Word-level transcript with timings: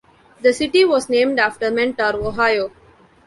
The 0.41 0.51
city 0.51 0.83
was 0.83 1.09
named 1.09 1.37
after 1.37 1.69
Mentor, 1.69 2.15
Ohio. 2.15 2.71